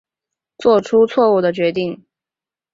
[0.57, 2.03] 做出错误的决定